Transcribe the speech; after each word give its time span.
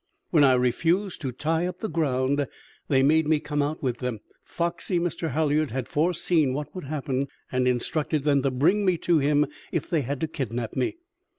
When 0.31 0.43
I 0.43 0.53
refused 0.55 1.21
to 1.21 1.31
tie 1.31 1.67
up 1.67 1.77
the 1.79 1.87
ground, 1.87 2.47
they 2.87 3.03
made 3.03 3.27
me 3.27 3.39
come 3.39 3.61
out 3.61 3.83
with 3.83 3.97
them 3.99 4.21
foxy 4.43 4.97
Mr. 4.99 5.29
Halliard 5.29 5.69
had 5.69 5.87
foreseen 5.87 6.53
what 6.55 6.73
would 6.73 6.85
happen, 6.85 7.27
and 7.51 7.67
instructed 7.67 8.23
them 8.23 8.41
to 8.41 8.49
bring 8.49 8.83
me 8.83 8.97
to 8.97 9.19
him 9.19 9.45
if 9.71 9.87
they 9.91 10.01
had 10.01 10.19
to 10.21 10.27
kidnap 10.27 10.75
me. 10.75 10.97